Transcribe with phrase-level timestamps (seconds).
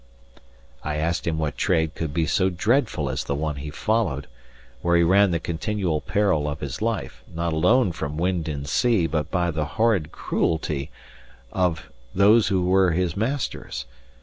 [0.83, 4.25] I asked him what trade could be so dreadful as the one he followed,
[4.81, 9.05] where he ran the continual peril of his life, not alone from wind and sea,
[9.05, 10.89] but by the horrid cruelty
[11.53, 13.85] of those who were his masters.